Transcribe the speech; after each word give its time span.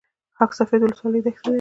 خاک 0.37 0.51
سفید 0.59 0.81
ولسوالۍ 0.83 1.19
دښتې 1.25 1.43
لري؟ 1.43 1.49